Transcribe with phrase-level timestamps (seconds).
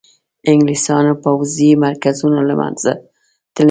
[0.51, 2.91] انګلیسیانو پوځي مرکزونه له منځه
[3.55, 3.59] تللي.